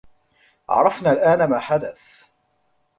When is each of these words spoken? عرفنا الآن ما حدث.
عرفنا 0.69 1.11
الآن 1.11 1.49
ما 1.49 1.59
حدث. 1.59 2.23